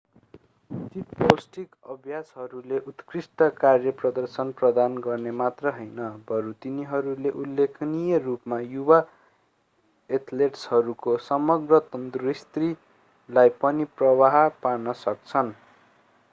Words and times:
उचित 0.71 1.11
पौष्टिक 1.17 1.75
अभ्यासहरूले 1.89 2.79
उत्कृष्ट 2.87 3.43
कार्यप्रदर्शन 3.57 4.51
प्रदान 4.53 4.97
गर्न 4.99 5.33
मात्र 5.35 5.73
हैन 5.75 5.99
बरू 6.29 6.53
तिनीहरूले 6.61 7.29
उल्लेखनीय 7.43 8.17
रूपमा 8.25 8.59
युवा 8.69 8.99
एथलेटहरूको 10.09 11.17
समग्र 11.27 11.79
तन्दुरुस्तीलाई 11.91 13.57
पनि 13.61 13.89
प्रभाव 13.97 14.49
पार्न 14.63 15.01
सक्छन् 15.01 15.53